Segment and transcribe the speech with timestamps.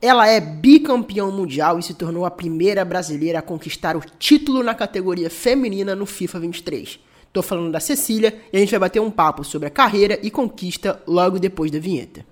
[0.00, 4.72] Ela é bicampeão mundial e se tornou a primeira brasileira a conquistar o título na
[4.72, 7.00] categoria feminina no FIFA 23.
[7.32, 10.30] Tô falando da Cecília e a gente vai bater um papo sobre a carreira e
[10.30, 12.24] conquista logo depois da vinheta.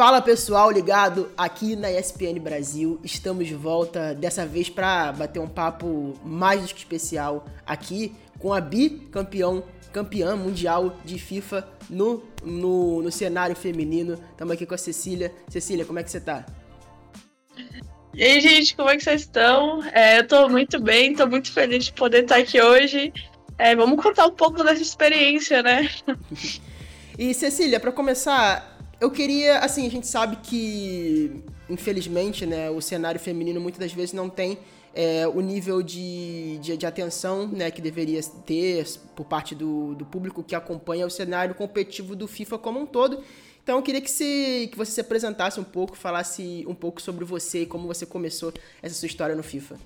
[0.00, 2.98] Fala pessoal, ligado aqui na ESPN Brasil.
[3.04, 8.54] Estamos de volta dessa vez para bater um papo mais do que especial aqui com
[8.54, 14.18] a bicampeão, campeã mundial de FIFA no, no, no cenário feminino.
[14.30, 15.34] Estamos aqui com a Cecília.
[15.50, 16.46] Cecília, como é que você tá?
[18.14, 19.84] E aí, gente, como é que vocês estão?
[19.92, 23.12] É, eu tô muito bem, tô muito feliz de poder estar aqui hoje.
[23.58, 25.90] É, vamos contar um pouco dessa experiência, né?
[27.18, 33.18] e Cecília, para começar, eu queria, assim, a gente sabe que, infelizmente, né, o cenário
[33.18, 34.58] feminino muitas das vezes não tem
[34.94, 40.04] é, o nível de, de, de, atenção né, que deveria ter por parte do, do
[40.04, 43.22] público que acompanha o cenário competitivo do FIFA como um todo.
[43.62, 47.24] Então eu queria que, se, que você se apresentasse um pouco, falasse um pouco sobre
[47.24, 49.76] você e como você começou essa sua história no FIFA.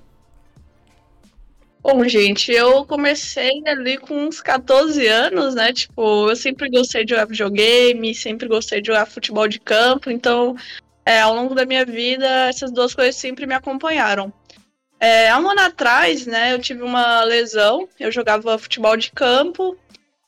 [1.85, 5.71] Bom, gente, eu comecei ali com uns 14 anos, né?
[5.71, 10.57] Tipo, eu sempre gostei de jogar videogame, sempre gostei de jogar futebol de campo, então
[11.05, 14.33] é, ao longo da minha vida essas duas coisas sempre me acompanharam.
[14.99, 19.77] É, há um ano atrás, né, eu tive uma lesão, eu jogava futebol de campo,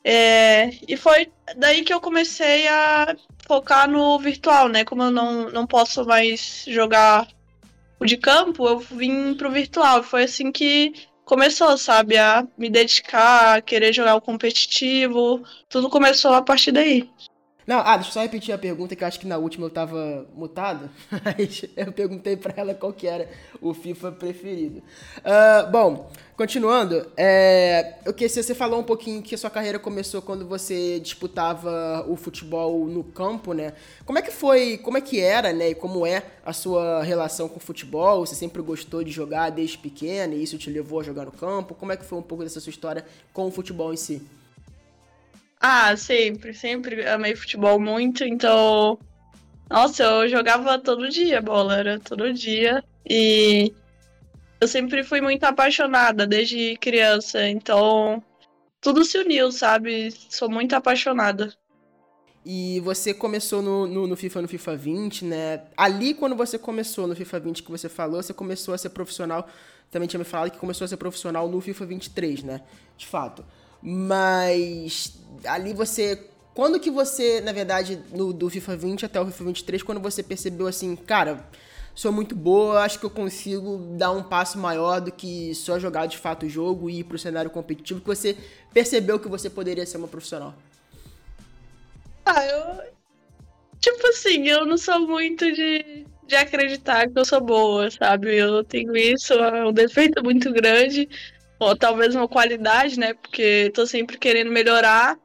[0.03, 3.15] é, e foi daí que eu comecei a
[3.47, 4.85] focar no virtual, né?
[4.85, 7.27] Como eu não, não posso mais jogar
[7.99, 10.03] o de campo, eu vim pro virtual.
[10.03, 10.93] Foi assim que
[11.27, 15.43] começou, sabe, a me dedicar, a querer jogar o competitivo.
[15.69, 17.07] Tudo começou a partir daí.
[17.67, 19.69] Não, ah, deixa eu só repetir a pergunta, que eu acho que na última eu
[19.69, 20.89] tava mutado.
[21.11, 23.29] Mas eu perguntei para ela qual que era
[23.61, 24.81] o FIFA preferido.
[25.17, 30.21] Uh, bom, continuando, é, eu que você falou um pouquinho que a sua carreira começou
[30.21, 33.73] quando você disputava o futebol no campo, né?
[34.05, 35.71] Como é que foi, como é que era, né?
[35.71, 38.23] E como é a sua relação com o futebol?
[38.23, 41.73] Você sempre gostou de jogar desde pequena e isso te levou a jogar no campo?
[41.73, 44.21] Como é que foi um pouco dessa sua história com o futebol em si?
[45.59, 48.99] Ah, sempre, sempre amei futebol muito, então.
[49.67, 52.83] Nossa, eu jogava todo dia bola, era todo dia.
[53.09, 53.73] E
[54.59, 58.23] eu sempre fui muito apaixonada desde criança, então
[58.81, 60.11] tudo se uniu, sabe?
[60.29, 61.53] Sou muito apaixonada.
[62.45, 65.63] E você começou no, no, no, FIFA no FIFA 20, né?
[65.75, 69.47] Ali, quando você começou no FIFA 20 que você falou, você começou a ser profissional.
[69.91, 72.61] Também tinha me falado que começou a ser profissional no FIFA 23, né?
[72.97, 73.43] De fato.
[73.81, 76.25] Mas ali você.
[76.53, 80.23] Quando que você, na verdade, no, do FIFA 20 até o FIFA 23, quando você
[80.23, 81.45] percebeu assim, cara,
[81.97, 86.05] sou muito boa, acho que eu consigo dar um passo maior do que só jogar
[86.05, 88.37] de fato o jogo e ir pro cenário competitivo, que você
[88.71, 90.53] percebeu que você poderia ser uma profissional?
[92.23, 92.93] Ah, eu.
[93.79, 98.35] Tipo assim, eu não sou muito de, de acreditar que eu sou boa, sabe?
[98.35, 101.09] Eu tenho isso, é um defeito muito grande
[101.59, 103.15] ou talvez uma qualidade, né?
[103.15, 105.17] Porque tô sempre querendo melhorar.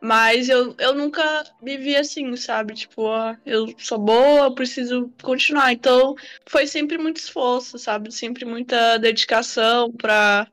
[0.00, 2.74] Mas eu, eu nunca me vi assim, sabe?
[2.74, 5.72] Tipo, ó, eu sou boa, preciso continuar.
[5.72, 6.14] Então,
[6.46, 8.12] foi sempre muito esforço, sabe?
[8.12, 10.46] Sempre muita dedicação pra,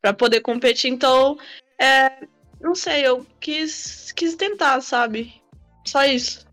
[0.00, 0.90] pra poder competir.
[0.90, 1.36] Então,
[1.80, 2.26] é,
[2.60, 5.34] não sei, eu quis, quis tentar, sabe?
[5.84, 6.46] Só isso.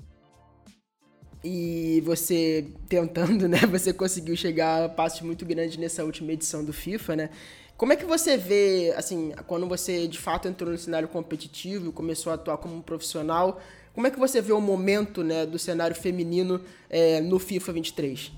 [1.43, 3.59] E você tentando, né?
[3.69, 7.29] Você conseguiu chegar a passos muito grandes nessa última edição do FIFA, né?
[7.75, 12.31] Como é que você vê, assim, quando você de fato entrou no cenário competitivo, começou
[12.31, 13.59] a atuar como um profissional,
[13.93, 18.31] como é que você vê o momento né, do cenário feminino é, no FIFA 23?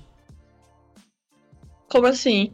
[1.88, 2.52] Como assim?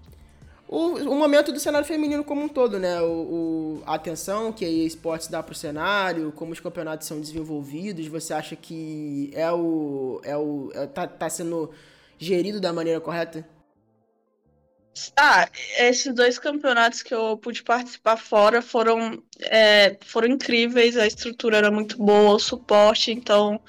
[0.72, 2.99] O, o, momento do cenário feminino como um todo, né?
[3.02, 7.20] O, o a atenção que a esportes dá para o cenário, como os campeonatos são
[7.20, 10.19] desenvolvidos, você acha que é o.
[10.25, 11.70] É o é, tá, tá sendo
[12.19, 13.46] gerido da maneira correta?
[15.14, 15.46] Ah,
[15.79, 21.70] esses dois campeonatos que eu pude participar fora foram, é, foram incríveis, a estrutura era
[21.70, 23.61] muito boa, o suporte, então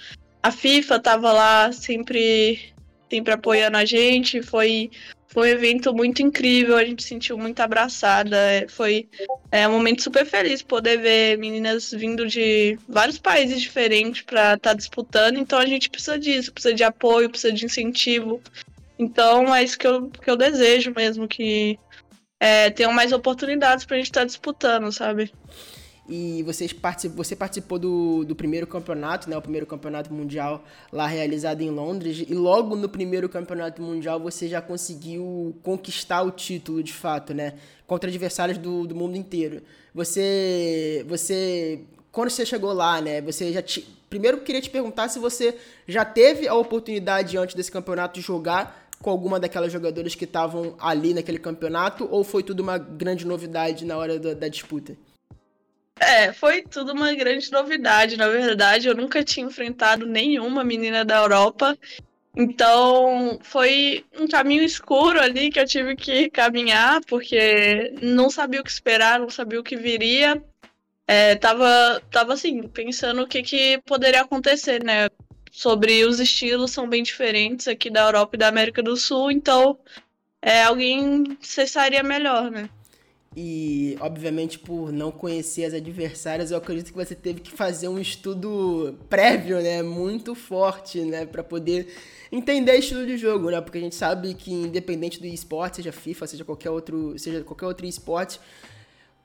[0.42, 2.74] a FIFA tava lá sempre,
[3.10, 4.90] sempre apoiando a gente, foi,
[5.34, 9.10] foi um evento muito incrível, a gente se sentiu muito abraçada, é, foi
[9.52, 14.70] é, um momento super feliz poder ver meninas vindo de vários países diferentes para estar
[14.70, 18.40] tá disputando, então a gente precisa disso, precisa de apoio, precisa de incentivo,
[19.00, 21.80] então é isso que eu, que eu desejo mesmo, que
[22.40, 25.34] é, tenham mais oportunidades pra gente estar tá disputando, sabe?
[26.08, 26.76] E vocês
[27.16, 29.38] você participou do, do primeiro campeonato, né?
[29.38, 32.26] O primeiro campeonato mundial lá realizado em Londres.
[32.28, 37.54] E logo no primeiro campeonato mundial você já conseguiu conquistar o título de fato, né?
[37.88, 39.62] Contra adversários do, do mundo inteiro.
[39.94, 41.06] Você.
[41.08, 41.80] Você.
[42.12, 43.22] Quando você chegou lá, né?
[43.22, 43.62] Você já.
[43.62, 43.88] Te...
[44.10, 45.56] Primeiro queria te perguntar se você
[45.88, 50.76] já teve a oportunidade antes desse campeonato de jogar com alguma daquelas jogadoras que estavam
[50.80, 54.96] ali naquele campeonato ou foi tudo uma grande novidade na hora da, da disputa?
[56.14, 58.18] É, foi tudo uma grande novidade.
[58.18, 61.76] Na verdade, eu nunca tinha enfrentado nenhuma menina da Europa.
[62.36, 68.64] Então, foi um caminho escuro ali que eu tive que caminhar, porque não sabia o
[68.64, 70.40] que esperar, não sabia o que viria.
[71.08, 75.08] É, tava, tava assim, pensando o que, que poderia acontecer, né?
[75.52, 79.78] sobre os estilos são bem diferentes aqui da Europa e da América do Sul, então
[80.42, 82.68] é, alguém cessaria melhor, né?
[83.36, 87.98] E, obviamente, por não conhecer as adversárias, eu acredito que você teve que fazer um
[87.98, 89.82] estudo prévio, né?
[89.82, 91.26] Muito forte, né?
[91.26, 91.88] Para poder
[92.32, 93.60] entender estilo de jogo, né?
[93.60, 97.66] Porque a gente sabe que, independente do esporte, seja FIFA, seja qualquer outro, seja qualquer
[97.66, 98.40] outro esporte,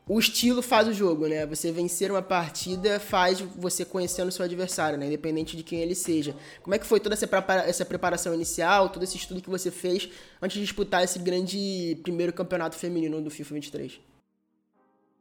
[0.09, 1.45] o estilo faz o jogo, né?
[1.45, 5.07] Você vencer uma partida faz você conhecendo o seu adversário, né?
[5.07, 6.35] Independente de quem ele seja.
[6.63, 7.29] Como é que foi toda essa,
[7.67, 10.09] essa preparação inicial, todo esse estudo que você fez
[10.41, 14.01] antes de disputar esse grande primeiro campeonato feminino do FIFA 23?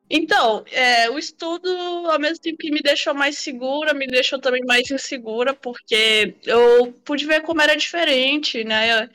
[0.10, 1.70] Então, é, o estudo,
[2.10, 6.94] ao mesmo tempo que me deixou mais segura, me deixou também mais insegura, porque eu
[7.04, 9.10] pude ver como era diferente, né?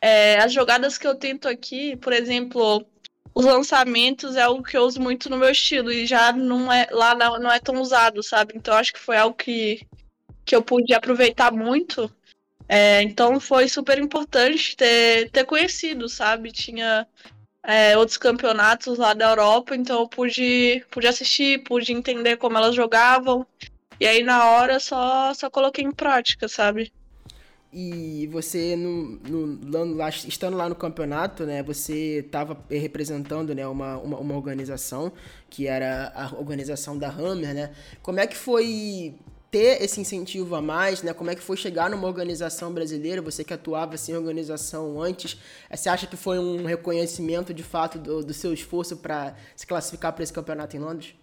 [0.00, 2.86] É, as jogadas que eu tento aqui, por exemplo,
[3.38, 6.88] os lançamentos é algo que eu uso muito no meu estilo e já não é
[6.90, 8.54] lá não é tão usado, sabe?
[8.56, 9.86] Então acho que foi algo que,
[10.44, 12.12] que eu pude aproveitar muito.
[12.68, 16.50] É, então foi super importante ter, ter conhecido, sabe?
[16.50, 17.06] Tinha
[17.62, 22.74] é, outros campeonatos lá da Europa, então eu pude, pude assistir, pude entender como elas
[22.74, 23.46] jogavam.
[24.00, 26.92] E aí na hora só, só coloquei em prática, sabe?
[27.70, 33.98] E você, no, no, lá, estando lá no campeonato, né, você estava representando né, uma,
[33.98, 35.12] uma, uma, organização,
[35.50, 37.70] que era a organização da Hammer, né?
[38.02, 39.14] Como é que foi
[39.50, 41.12] ter esse incentivo a mais, né?
[41.12, 43.20] Como é que foi chegar numa organização brasileira?
[43.20, 45.38] Você que atuava assim, em organização antes,
[45.70, 50.14] você acha que foi um reconhecimento de fato do, do seu esforço para se classificar
[50.14, 51.14] para esse campeonato em Londres?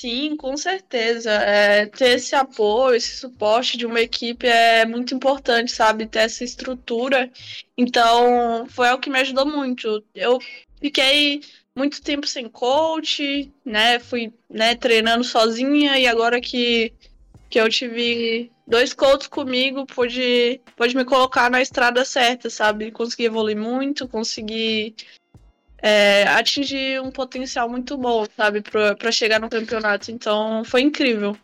[0.00, 1.30] Sim, com certeza.
[1.30, 6.06] É, ter esse apoio, esse suporte de uma equipe é muito importante, sabe?
[6.06, 7.30] Ter essa estrutura.
[7.76, 10.02] Então, foi algo que me ajudou muito.
[10.14, 10.38] Eu
[10.80, 11.42] fiquei
[11.76, 13.98] muito tempo sem coach, né?
[13.98, 16.94] Fui né, treinando sozinha e agora que,
[17.50, 22.90] que eu tive dois coaches comigo, pude, pude me colocar na estrada certa, sabe?
[22.90, 24.94] Consegui evoluir muito, consegui
[25.82, 30.10] é, atingir um potencial muito bom, sabe, para chegar no campeonato.
[30.10, 31.36] Então foi incrível.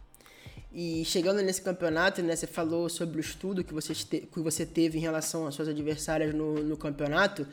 [0.79, 4.67] E chegando nesse campeonato, né, você falou sobre o estudo que você, te, que você
[4.67, 7.47] teve em relação às suas adversárias no, no campeonato.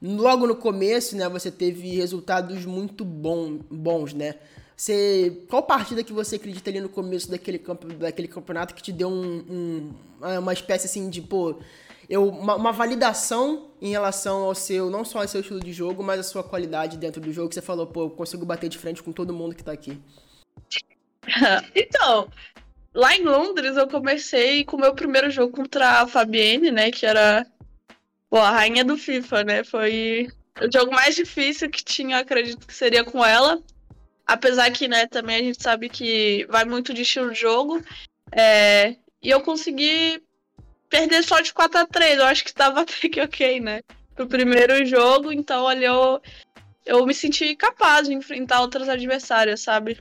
[0.00, 4.36] Logo no começo, né, você teve resultados muito bom, bons, né?
[4.74, 7.62] Você, qual partida que você acredita ali no começo daquele,
[7.98, 9.92] daquele campeonato que te deu um,
[10.22, 11.60] um, uma espécie assim de, pô,
[12.12, 16.02] eu, uma, uma, validação em relação ao seu, não só ao seu estilo de jogo,
[16.02, 18.76] mas a sua qualidade dentro do jogo, que você falou, pô, eu consigo bater de
[18.76, 19.98] frente com todo mundo que tá aqui.
[21.74, 22.28] então,
[22.92, 27.06] lá em Londres eu comecei com o meu primeiro jogo contra a Fabienne, né, que
[27.06, 27.46] era
[28.28, 30.28] pô, a rainha do FIFA, né, foi
[30.60, 33.58] o jogo mais difícil que tinha, acredito que seria com ela.
[34.26, 37.82] Apesar que, né, também a gente sabe que vai muito de estilo de jogo.
[38.30, 40.22] É, e eu consegui
[40.92, 43.80] perder só de 4 a 3 Eu acho que estava até que ok, né?
[44.14, 46.20] Pro primeiro jogo, então ali eu,
[46.84, 49.98] eu me senti capaz de enfrentar outras adversárias, sabe?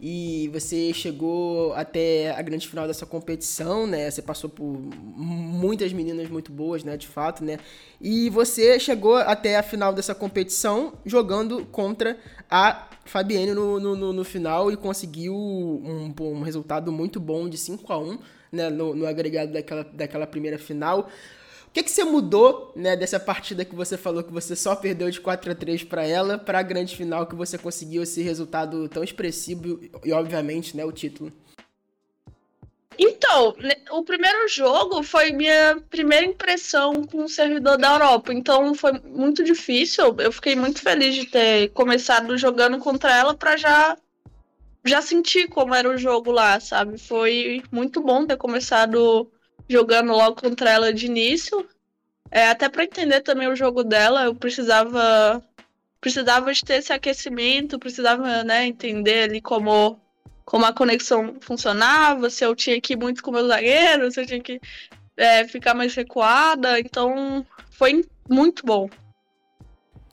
[0.00, 4.10] E você chegou até a grande final dessa competição, né?
[4.10, 6.96] Você passou por muitas meninas muito boas, né?
[6.96, 7.58] De fato, né?
[8.00, 12.18] E você chegou até a final dessa competição jogando contra
[12.50, 17.92] a Fabienne no, no, no final e conseguiu um, um resultado muito bom de 5
[17.92, 18.18] a 1
[18.54, 21.10] né, no, no agregado daquela, daquela primeira final.
[21.68, 25.10] O que, que você mudou né, dessa partida que você falou que você só perdeu
[25.10, 28.88] de 4 a 3 para ela, para a grande final que você conseguiu esse resultado
[28.88, 31.32] tão expressivo e, obviamente, né, o título?
[32.98, 33.56] Então,
[33.90, 39.42] o primeiro jogo foi minha primeira impressão com o servidor da Europa, então foi muito
[39.42, 40.14] difícil.
[40.18, 43.96] Eu fiquei muito feliz de ter começado jogando contra ela para já
[44.84, 46.98] já senti como era o jogo lá, sabe?
[46.98, 49.30] Foi muito bom ter começado
[49.68, 51.66] jogando logo contra ela de início.
[52.30, 55.42] É, até para entender também o jogo dela, eu precisava
[56.00, 59.98] precisava de ter esse aquecimento, precisava, né, entender ali como
[60.44, 64.20] como a conexão funcionava, se eu tinha que ir muito com o meu zagueiro, se
[64.20, 64.60] eu tinha que
[65.16, 66.78] é, ficar mais recuada.
[66.78, 68.90] Então, foi muito bom.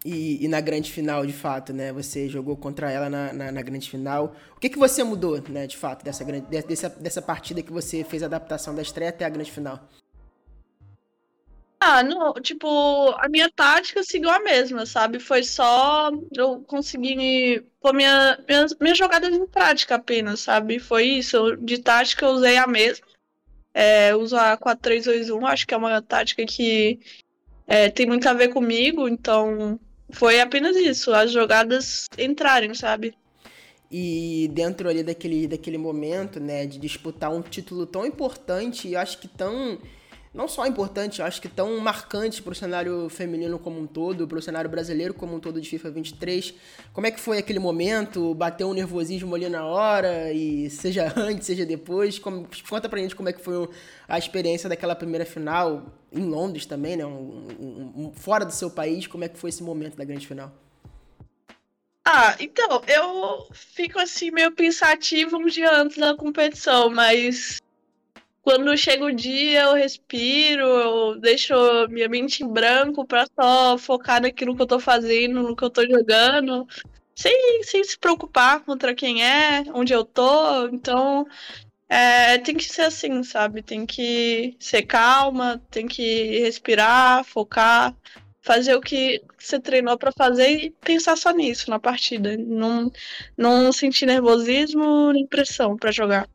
[0.03, 1.93] E, e, na grande final, de fato, né?
[1.93, 4.36] Você jogou contra ela na, na, na, grande final.
[4.55, 8.24] O que, que você mudou, né, de fato, dessa, dessa, dessa partida que você fez
[8.24, 9.79] a adaptação da estreia até a grande final?
[11.79, 12.67] Ah, não, tipo,
[13.17, 15.20] a minha tática seguiu a mesma, sabe?
[15.20, 20.79] Foi só eu conseguir pôr minha, minhas, minhas jogadas em prática apenas, sabe?
[20.79, 21.55] Foi isso.
[21.58, 23.05] De tática eu usei a mesma.
[23.74, 27.00] É, uso a 4-3-2-1, acho que é uma tática que
[27.65, 29.79] é, tem muito a ver comigo, então
[30.12, 33.13] foi apenas isso, as jogadas entrarem, sabe?
[33.91, 39.18] E dentro ali daquele, daquele momento, né, de disputar um título tão importante, e acho
[39.18, 39.77] que tão
[40.33, 44.38] não só importante, acho que tão marcante para o cenário feminino como um todo, para
[44.38, 46.53] o cenário brasileiro como um todo de FIFA 23.
[46.93, 48.33] Como é que foi aquele momento?
[48.33, 52.17] Bateu um nervosismo ali na hora e seja antes, seja depois.
[52.17, 53.67] Como, conta pra gente como é que foi
[54.07, 57.05] a experiência daquela primeira final em Londres também, né?
[57.05, 60.25] Um, um, um, fora do seu país, como é que foi esse momento da grande
[60.25, 60.53] final?
[62.05, 67.61] Ah, então, eu fico assim meio pensativo um dia antes da competição, mas
[68.41, 71.53] quando chega o dia, eu respiro, eu deixo
[71.89, 75.69] minha mente em branco pra só focar naquilo que eu tô fazendo, no que eu
[75.69, 76.67] tô jogando,
[77.15, 80.67] sem, sem se preocupar contra quem é, onde eu tô.
[80.69, 81.27] Então,
[81.89, 83.62] é, tem que ser assim, sabe?
[83.62, 87.95] Tem que ser calma, tem que respirar, focar,
[88.41, 92.36] fazer o que você treinou para fazer e pensar só nisso na partida.
[92.38, 92.91] Não,
[93.38, 96.27] não sentir nervosismo nem pressão para jogar.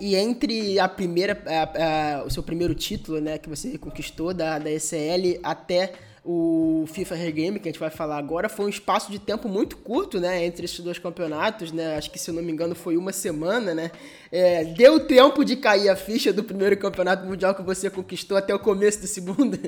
[0.00, 4.58] E entre a primeira, a, a, o seu primeiro título, né, que você conquistou da,
[4.58, 5.92] da ECL até
[6.24, 9.76] o FIFA Regame, que a gente vai falar agora, foi um espaço de tempo muito
[9.76, 12.96] curto, né, entre esses dois campeonatos, né, acho que se eu não me engano foi
[12.96, 13.90] uma semana, né,
[14.30, 18.54] é, deu tempo de cair a ficha do primeiro campeonato mundial que você conquistou até
[18.54, 19.58] o começo do segundo?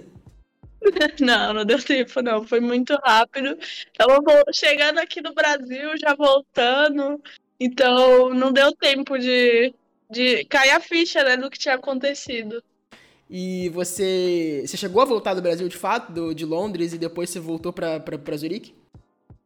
[1.19, 3.57] Não, não deu tempo, não, foi muito rápido,
[3.97, 4.21] tava
[4.52, 7.19] chegando aqui no Brasil, já voltando,
[7.59, 9.75] então não deu tempo de
[10.11, 12.63] de cair a ficha, né, do que tinha acontecido.
[13.29, 17.31] E você, você chegou a voltar do Brasil de fato, do, de Londres, e depois
[17.31, 18.75] você voltou para Zurique?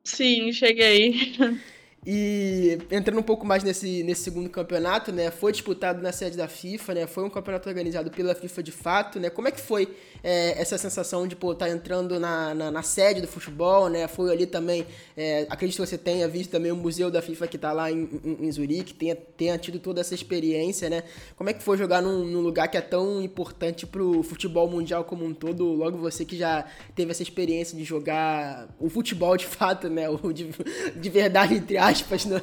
[0.05, 1.37] Sim, cheguei.
[2.07, 5.31] E entrando um pouco mais nesse, nesse segundo campeonato, né?
[5.31, 7.07] Foi disputado na sede da FIFA, né?
[7.07, 9.29] Foi um campeonato organizado pela FIFA de fato, né?
[9.29, 9.89] Como é que foi
[10.23, 14.07] é, essa sensação de estar tá entrando na, na, na, sede do futebol, né?
[14.07, 14.87] Foi ali também,
[15.17, 18.09] é, acredito que você tenha visto também o museu da FIFA que está lá em,
[18.25, 21.03] em, em, Zurique, tenha, tenha tido toda essa experiência, né?
[21.37, 24.71] Como é que foi jogar num, num lugar que é tão importante para o futebol
[24.71, 25.65] mundial como um todo?
[25.65, 26.65] Logo você que já
[26.95, 30.09] teve essa experiência de jogar o futebol de fato, né?
[30.09, 30.51] O de,
[30.97, 32.37] de verdade, entre aspas aspas no,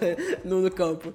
[0.43, 1.13] no, no campo?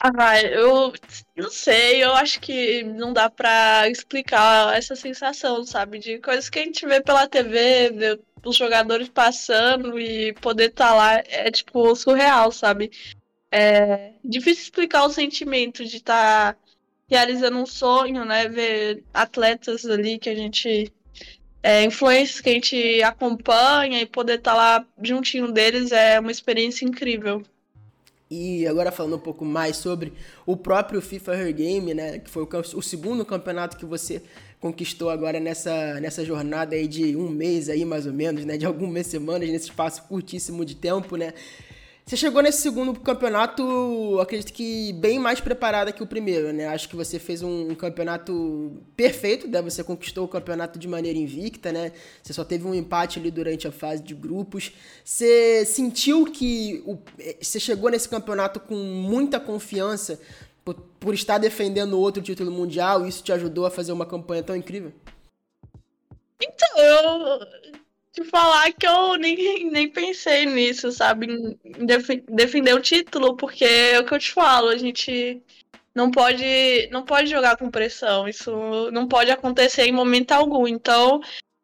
[0.00, 0.92] Ah, eu
[1.36, 5.98] não sei, eu acho que não dá pra explicar essa sensação, sabe?
[5.98, 10.90] De coisas que a gente vê pela TV, ver os jogadores passando e poder estar
[10.90, 12.92] tá lá é tipo surreal, sabe?
[13.50, 16.60] É difícil explicar o sentimento de estar tá
[17.08, 18.48] realizando um sonho, né?
[18.48, 20.92] Ver atletas ali que a gente
[21.68, 26.30] é, influências que a gente acompanha e poder estar tá lá juntinho deles é uma
[26.30, 27.42] experiência incrível.
[28.30, 30.14] E agora falando um pouco mais sobre
[30.46, 32.48] o próprio FIFA Her Game, né, que foi o,
[32.78, 34.22] o, segundo campeonato que você
[34.58, 38.64] conquistou agora nessa, nessa jornada aí de um mês aí mais ou menos, né, de
[38.64, 41.34] algumas semanas nesse espaço curtíssimo de tempo, né?
[42.08, 46.66] Você chegou nesse segundo campeonato, acredito que bem mais preparada que o primeiro, né?
[46.66, 49.60] Acho que você fez um, campeonato perfeito, né?
[49.60, 51.92] Você conquistou o campeonato de maneira invicta, né?
[52.22, 54.72] Você só teve um empate ali durante a fase de grupos.
[55.04, 60.18] Você sentiu que o, eh, você chegou nesse campeonato com muita confiança
[60.64, 64.56] por, por estar defendendo outro título mundial isso te ajudou a fazer uma campanha tão
[64.56, 64.94] incrível?
[66.40, 67.67] Então, eu
[68.12, 71.26] te falar que eu nem, nem pensei nisso, sabe?
[71.64, 75.42] Em def defender o título, porque é o que eu te falo, a gente
[75.94, 78.28] não pode, não pode jogar com pressão.
[78.28, 80.66] Isso não pode acontecer em momento algum.
[80.66, 81.20] Então,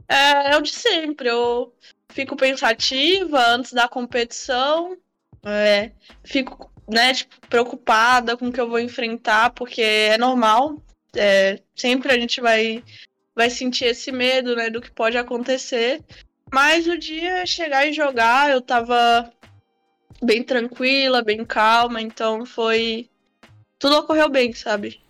[0.08, 1.28] é, é o de sempre.
[1.28, 1.72] Eu
[2.08, 4.96] fico pensativa antes da competição,
[5.44, 5.92] é,
[6.24, 10.82] fico né, tipo, preocupada com o que eu vou enfrentar, porque é normal.
[11.16, 12.82] É, sempre a gente vai,
[13.34, 16.02] vai sentir esse medo né, do que pode acontecer.
[16.54, 19.28] Mas o dia chegar e jogar, eu tava
[20.22, 23.10] bem tranquila, bem calma, então foi.
[23.76, 25.00] Tudo ocorreu bem, sabe?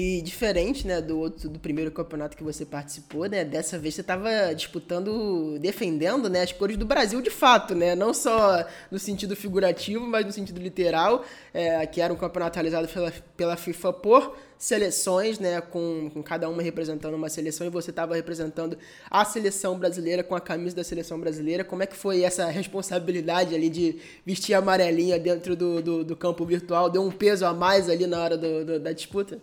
[0.00, 3.44] E diferente, né, do outro do primeiro campeonato que você participou, né?
[3.44, 7.96] Dessa vez você estava disputando, defendendo, né, as cores do Brasil de fato, né?
[7.96, 12.86] Não só no sentido figurativo, mas no sentido literal, é, que era um campeonato realizado
[12.86, 17.90] pela, pela FIFA por seleções, né, com, com cada uma representando uma seleção e você
[17.90, 18.78] estava representando
[19.10, 21.64] a seleção brasileira com a camisa da seleção brasileira.
[21.64, 26.44] Como é que foi essa responsabilidade ali de vestir amarelinha dentro do, do, do campo
[26.44, 26.88] virtual?
[26.88, 29.40] Deu um peso a mais ali na hora do, do, da disputa?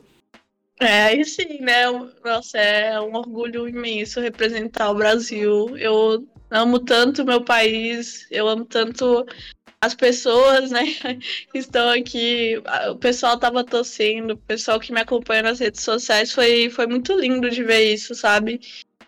[0.80, 1.86] É, aí sim, né?
[2.24, 5.78] Nossa, é um orgulho imenso representar o Brasil.
[5.78, 9.26] Eu amo tanto meu país, eu amo tanto
[9.82, 10.82] as pessoas, né,
[11.52, 16.32] que estão aqui, o pessoal tava torcendo, o pessoal que me acompanha nas redes sociais,
[16.32, 18.60] foi, foi muito lindo de ver isso, sabe?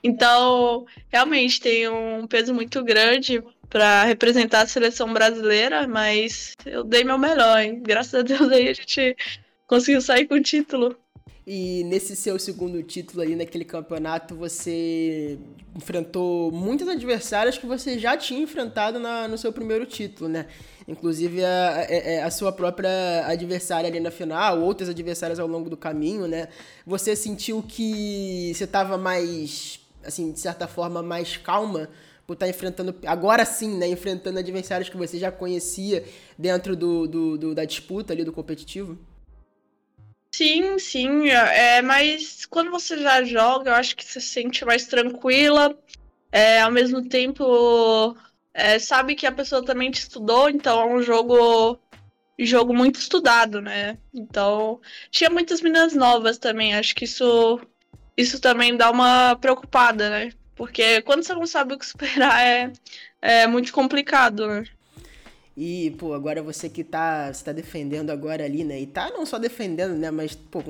[0.03, 7.03] Então, realmente tem um peso muito grande para representar a seleção brasileira, mas eu dei
[7.03, 7.81] meu melhor, hein?
[7.81, 9.15] Graças a Deus aí a gente
[9.65, 10.95] conseguiu sair com o título.
[11.49, 15.39] E nesse seu segundo título aí naquele campeonato, você
[15.73, 20.47] enfrentou muitas adversárias que você já tinha enfrentado na, no seu primeiro título, né?
[20.85, 22.89] Inclusive a, a, é, é, a, sua própria
[23.25, 26.49] adversária ali na final, outras adversárias ao longo do caminho, né?
[26.85, 31.89] Você sentiu que você estava mais, assim, de certa forma, mais calma
[32.25, 33.87] por estar tá enfrentando, agora sim, né?
[33.87, 36.03] Enfrentando adversários que você já conhecia
[36.37, 38.97] dentro do, do, do da disputa ali, do competitivo?
[40.37, 41.29] Sim, sim.
[41.29, 45.75] É, mas quando você já joga, eu acho que você se sente mais tranquila.
[46.31, 48.15] É, ao mesmo tempo,
[48.53, 51.79] é, sabe que a pessoa também te estudou, então é um jogo
[52.39, 53.97] jogo muito estudado, né?
[54.13, 56.75] Então, tinha muitas meninas novas também.
[56.75, 57.59] Acho que isso
[58.17, 60.31] isso também dá uma preocupada, né?
[60.55, 62.71] Porque quando você não sabe o que esperar é,
[63.21, 64.65] é muito complicado, né?
[65.59, 68.79] E, pô, agora você que tá, está defendendo agora ali, né?
[68.79, 70.11] E tá não só defendendo, né?
[70.11, 70.61] Mas, pô,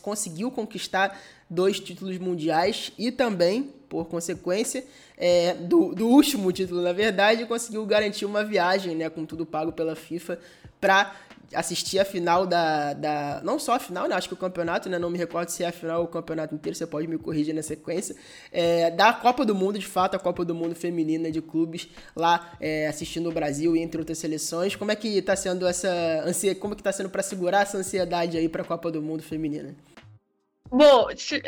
[0.00, 4.82] conseguiu conquistar dois títulos mundiais e também, por consequência,
[5.18, 9.10] é, do, do último título, na verdade, conseguiu garantir uma viagem, né?
[9.10, 10.38] Com tudo pago pela FIFA
[10.80, 11.14] para
[11.52, 13.40] assistir a final da, da.
[13.42, 14.14] Não só a final, né?
[14.14, 14.98] Acho que o campeonato, né?
[14.98, 17.54] Não me recordo se é a final ou o campeonato inteiro, você pode me corrigir
[17.54, 18.16] na sequência.
[18.52, 22.56] É, da Copa do Mundo, de fato, a Copa do Mundo feminina de clubes, lá
[22.60, 24.76] é, assistindo o Brasil e entre outras seleções.
[24.76, 26.60] Como é que tá sendo essa ansiedade?
[26.60, 29.22] Como é que tá sendo para segurar essa ansiedade aí para a Copa do Mundo
[29.22, 29.74] feminina?
[30.70, 31.06] Bom,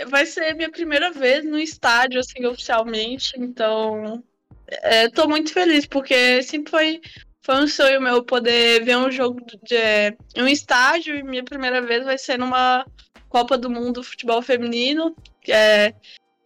[0.09, 4.23] vai ser minha primeira vez no estádio, assim, oficialmente, então.
[4.69, 7.01] É, tô muito feliz, porque sempre foi
[7.47, 12.05] foi um sonho meu poder ver um jogo de um estágio e minha primeira vez
[12.05, 12.85] vai ser numa
[13.29, 15.95] Copa do Mundo Futebol Feminino, que é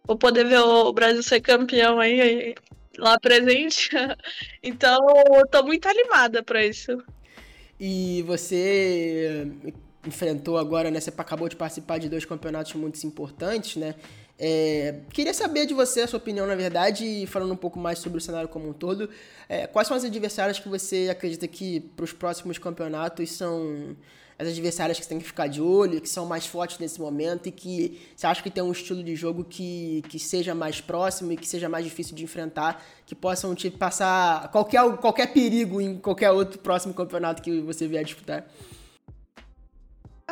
[0.05, 2.53] vou poder ver o Brasil ser campeão aí,
[2.99, 3.89] lá presente.
[4.63, 4.99] Então,
[5.33, 7.03] eu tô muito animada para isso.
[7.79, 9.51] E você
[10.05, 10.99] enfrentou agora, né?
[10.99, 13.95] Você acabou de participar de dois campeonatos muito importantes, né?
[14.43, 18.17] É, queria saber de você a sua opinião, na verdade, falando um pouco mais sobre
[18.17, 19.07] o cenário como um todo.
[19.47, 23.95] É, quais são as adversárias que você acredita que para os próximos campeonatos são
[24.39, 27.49] as adversárias que você tem que ficar de olho, que são mais fortes nesse momento
[27.49, 31.31] e que você acha que tem um estilo de jogo que, que seja mais próximo
[31.31, 35.99] e que seja mais difícil de enfrentar, que possam te passar qualquer, qualquer perigo em
[35.99, 38.47] qualquer outro próximo campeonato que você vier disputar?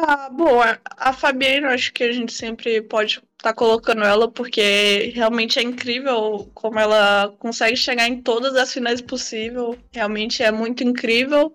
[0.01, 0.79] Ah, boa.
[0.95, 5.61] A Fabiana, acho que a gente sempre pode estar tá colocando ela, porque realmente é
[5.61, 9.77] incrível como ela consegue chegar em todas as finais possíveis.
[9.91, 11.53] Realmente é muito incrível.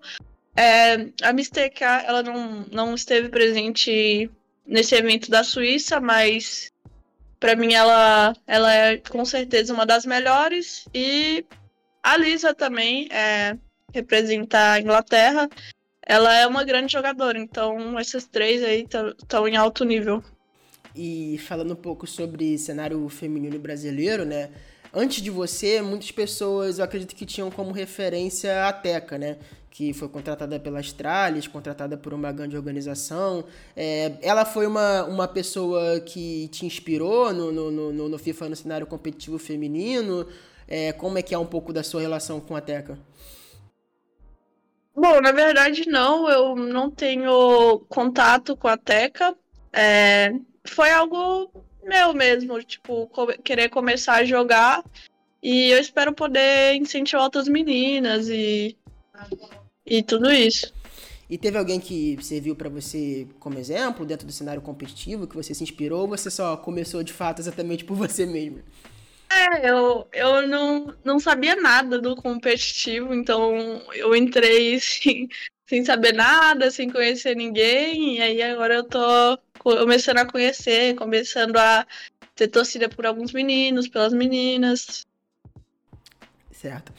[0.55, 4.29] É, a MSTK, ela não, não esteve presente
[4.65, 6.71] nesse evento da Suíça, mas
[7.39, 10.87] para mim ela, ela é com certeza uma das melhores.
[10.93, 11.43] E
[12.03, 13.57] a Lisa também é,
[13.91, 15.49] representa a Inglaterra
[16.05, 20.23] ela é uma grande jogadora, então essas três aí estão em alto nível.
[20.95, 24.49] E falando um pouco sobre cenário feminino brasileiro, né?
[24.93, 29.37] Antes de você, muitas pessoas, eu acredito que tinham como referência a Teca, né?
[29.69, 33.43] Que foi contratada pela Astralis, contratada por uma grande organização.
[33.75, 38.55] É, ela foi uma, uma pessoa que te inspirou no, no, no, no FIFA no
[38.55, 40.25] cenário competitivo feminino.
[40.65, 42.97] É, como é que é um pouco da sua relação com a Teca?
[44.95, 49.35] Bom, na verdade não, eu não tenho contato com a Teca.
[49.73, 51.51] É, foi algo
[51.83, 53.09] meu mesmo, tipo,
[53.43, 54.83] querer começar a jogar
[55.43, 58.77] e eu espero poder incentivar outras meninas e,
[59.85, 60.73] e tudo isso.
[61.29, 65.53] E teve alguém que serviu para você como exemplo dentro do cenário competitivo, que você
[65.53, 68.59] se inspirou, ou você só começou de fato exatamente por você mesmo?
[69.29, 75.27] É, eu, eu não, não sabia nada do competitivo, então eu entrei assim,
[75.67, 78.17] sem saber nada, sem conhecer ninguém.
[78.17, 81.85] E aí agora eu tô começando a conhecer, começando a
[82.35, 85.05] ter torcida por alguns meninos, pelas meninas.
[86.51, 86.93] Certo.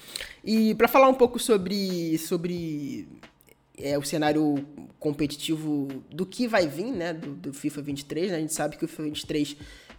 [0.45, 3.09] E para falar um pouco sobre, sobre
[3.79, 4.67] é, o cenário
[4.99, 8.37] competitivo do que vai vir, né, do, do FIFA 23, né?
[8.37, 9.57] a gente sabe que o FIFA 23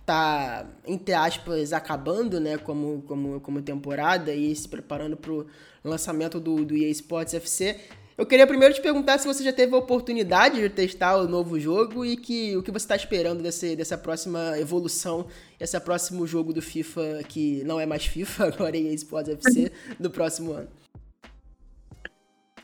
[0.08, 5.46] tá, entre aspas, acabando, né, como, como, como temporada e se preparando para o
[5.84, 7.78] lançamento do, do EA Sports FC.
[8.18, 11.60] Eu queria primeiro te perguntar se você já teve a oportunidade de testar o novo
[11.60, 15.28] jogo e que, o que você está esperando desse, dessa próxima evolução,
[15.60, 19.74] esse próximo jogo do FIFA, que não é mais FIFA, agora é EA Sports FC,
[20.00, 20.70] do próximo ano.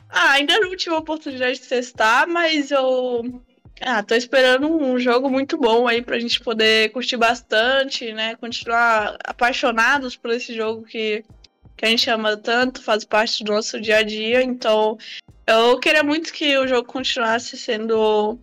[0.08, 3.42] Ah, ainda não tive a oportunidade de testar, mas eu
[3.80, 8.36] ah, tô esperando um jogo muito bom aí pra gente poder curtir bastante, né?
[8.36, 11.24] Continuar apaixonados por esse jogo que,
[11.76, 14.42] que a gente ama tanto, faz parte do nosso dia a dia.
[14.42, 14.96] Então,
[15.46, 18.38] eu queria muito que o jogo continuasse sendo,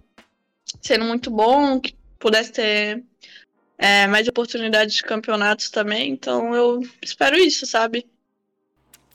[0.81, 3.03] sendo muito bom, que pudesse ter
[3.77, 6.11] é, mais oportunidades de campeonatos também.
[6.11, 8.05] Então, eu espero isso, sabe?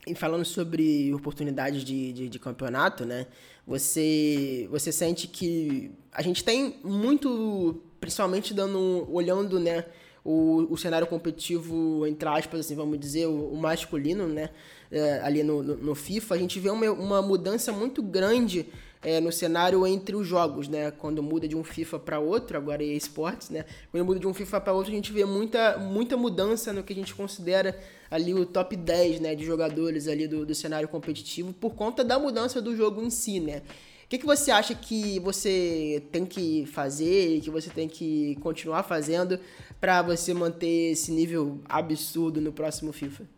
[0.06, 3.26] E falando sobre oportunidades de, de, de, campeonato, né?
[3.66, 9.84] Você, você sente que a gente tem muito, principalmente dando, olhando, né?
[10.24, 14.50] O, o cenário competitivo, entre aspas, assim, vamos dizer, o, o masculino, né?
[14.90, 18.66] É, ali no, no, no, FIFA, a gente vê uma, uma mudança muito grande
[19.02, 20.90] é, no cenário entre os jogos, né?
[20.90, 23.64] Quando muda de um FIFA para outro, agora é esportes, né?
[23.90, 26.92] Quando muda de um FIFA para outro, a gente vê muita, muita mudança no que
[26.92, 27.78] a gente considera
[28.10, 32.18] ali o top 10 né, de jogadores ali do, do cenário competitivo por conta da
[32.18, 33.62] mudança do jogo em si, né?
[34.04, 38.36] O que, que você acha que você tem que fazer e que você tem que
[38.36, 39.40] continuar fazendo
[39.80, 43.35] para você manter esse nível absurdo no próximo FIFA?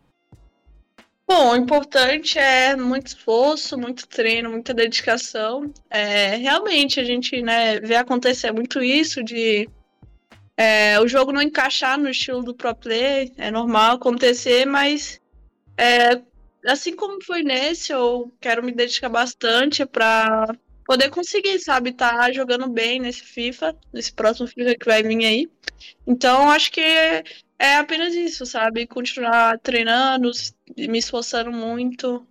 [1.28, 5.70] Bom, o importante é muito esforço, muito treino, muita dedicação.
[5.90, 9.68] É, realmente a gente né, vê acontecer muito isso de
[10.56, 15.20] é, o jogo não encaixar no estilo do pro play, é normal acontecer, mas
[15.76, 16.18] é,
[16.66, 20.48] assim como foi nesse, eu quero me dedicar bastante para
[20.86, 25.50] poder conseguir, sabe, tá jogando bem nesse FIFA, nesse próximo FIFA que vai vir aí.
[26.06, 27.22] Então, acho que
[27.58, 28.86] é apenas isso, sabe?
[28.86, 30.30] Continuar treinando,
[30.76, 32.26] me esforçando muito.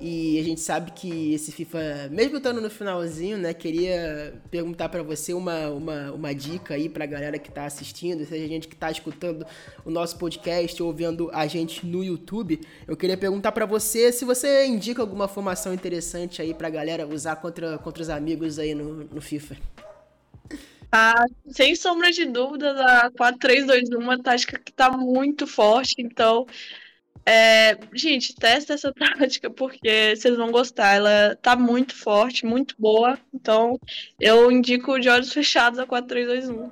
[0.00, 5.02] E a gente sabe que esse FIFA, mesmo estando no finalzinho, né, queria perguntar para
[5.02, 8.76] você uma, uma, uma dica aí pra galera que tá assistindo, seja a gente que
[8.76, 9.46] tá escutando
[9.84, 12.60] o nosso podcast ou vendo a gente no YouTube.
[12.86, 17.36] Eu queria perguntar para você se você indica alguma formação interessante aí pra galera usar
[17.36, 19.56] contra, contra os amigos aí no, no FIFA.
[20.90, 26.46] Ah, sem sombra de dúvidas, a 4-3-2-1 uma tática que tá muito forte, então
[27.26, 30.94] é, gente, testa essa tática porque vocês vão gostar.
[30.94, 33.18] Ela tá muito forte, muito boa.
[33.32, 33.78] Então,
[34.20, 36.70] eu indico de olhos fechados a 4321.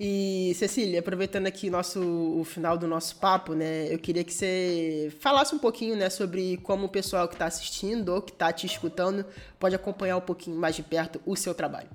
[0.00, 5.12] E Cecília, aproveitando aqui nosso, o final do nosso papo, né, eu queria que você
[5.20, 8.66] falasse um pouquinho, né, sobre como o pessoal que está assistindo ou que está te
[8.66, 9.26] escutando
[9.58, 11.88] pode acompanhar um pouquinho mais de perto o seu trabalho.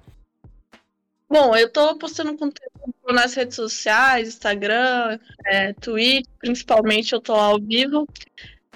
[1.29, 7.59] Bom, eu tô postando conteúdo nas redes sociais, Instagram, é, Twitter, principalmente eu tô ao
[7.59, 8.07] vivo.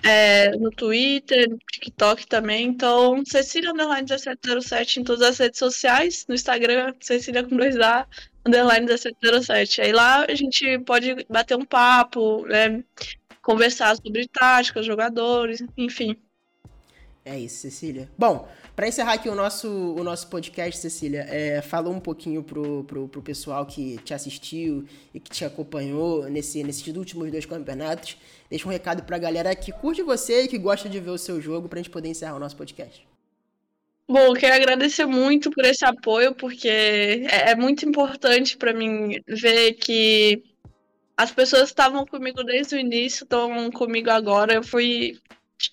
[0.04, 2.68] É, no Twitter, no TikTok também.
[2.68, 6.26] Então, Cecília Underline 1707 em todas as redes sociais.
[6.28, 8.06] No Instagram, Cecília com 2A,
[8.46, 9.82] Underline 1707.
[9.82, 12.84] Aí lá a gente pode bater um papo, né?
[13.42, 16.18] Conversar sobre táticas, jogadores, enfim.
[17.26, 18.10] É isso, Cecília.
[18.18, 23.08] Bom, para encerrar aqui o nosso, o nosso podcast, Cecília, é, um pouquinho pro, pro,
[23.08, 28.18] pro pessoal que te assistiu e que te acompanhou nesse, nesses últimos dois campeonatos.
[28.50, 31.40] Deixa um recado pra galera que curte você e que gosta de ver o seu
[31.40, 33.08] jogo pra gente poder encerrar o nosso podcast.
[34.08, 39.74] Bom, quero agradecer muito por esse apoio, porque é, é muito importante para mim ver
[39.74, 40.44] que
[41.16, 44.54] as pessoas estavam comigo desde o início estão comigo agora.
[44.54, 45.18] Eu fui,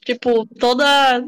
[0.04, 1.24] tipo, toda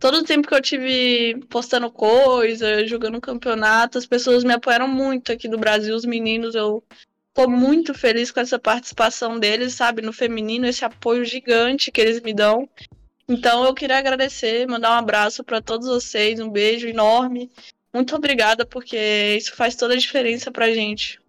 [0.00, 5.30] todo o tempo que eu tive postando coisa, jogando campeonato, as pessoas me apoiaram muito
[5.30, 6.82] aqui do Brasil, os meninos, eu
[7.34, 12.20] tô muito feliz com essa participação deles, sabe, no feminino, esse apoio gigante que eles
[12.22, 12.68] me dão.
[13.28, 17.50] Então eu queria agradecer, mandar um abraço para todos vocês, um beijo enorme.
[17.92, 21.19] Muito obrigada porque isso faz toda a diferença pra gente.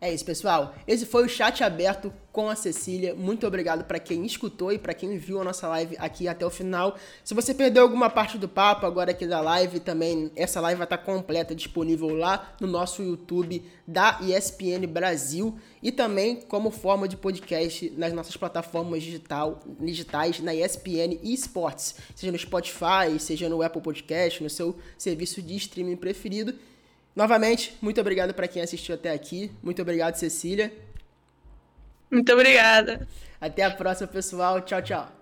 [0.00, 0.76] É isso, pessoal.
[0.86, 3.16] Esse foi o chat aberto com a Cecília.
[3.16, 6.50] Muito obrigado para quem escutou e para quem viu a nossa live aqui até o
[6.50, 6.96] final.
[7.24, 10.86] Se você perdeu alguma parte do papo agora aqui da live, também essa live vai
[10.86, 17.16] estar completa disponível lá no nosso YouTube da ESPN Brasil e também como forma de
[17.16, 23.82] podcast nas nossas plataformas digital, digitais na ESPN Esports, seja no Spotify, seja no Apple
[23.82, 26.54] Podcast, no seu serviço de streaming preferido.
[27.18, 29.50] Novamente, muito obrigado para quem assistiu até aqui.
[29.60, 30.72] Muito obrigado, Cecília.
[32.08, 33.08] Muito obrigada.
[33.40, 34.60] Até a próxima, pessoal.
[34.60, 35.17] Tchau, tchau.